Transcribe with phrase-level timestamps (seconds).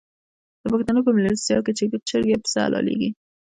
[0.61, 1.71] د پښتنو په میلمستیا کې
[2.07, 3.09] چرګ یا پسه حلاليږي.